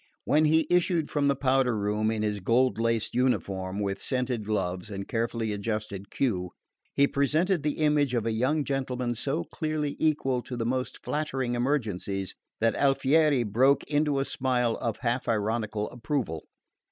When 0.25 0.45
he 0.45 0.65
issued 0.67 1.11
from 1.11 1.27
the 1.27 1.35
powder 1.35 1.77
room 1.77 2.09
in 2.09 2.23
his 2.23 2.39
gold 2.39 2.79
laced 2.79 3.13
uniform, 3.13 3.79
with 3.79 4.01
scented 4.01 4.43
gloves 4.45 4.89
and 4.89 5.07
carefully 5.07 5.53
adjusted 5.53 6.09
queue, 6.09 6.53
he 6.95 7.05
presented 7.05 7.61
the 7.61 7.77
image 7.77 8.15
of 8.15 8.25
a 8.25 8.31
young 8.31 8.63
gentleman 8.63 9.13
so 9.13 9.43
clearly 9.43 9.95
equal 9.99 10.41
to 10.41 10.57
the 10.57 10.65
most 10.65 11.03
flattering 11.05 11.53
emergencies 11.53 12.33
that 12.59 12.73
Alfieri 12.73 13.43
broke 13.43 13.83
into 13.83 14.17
a 14.17 14.25
smile 14.25 14.75
of 14.77 14.97
half 14.97 15.27
ironical 15.27 15.87
approval. 15.91 16.45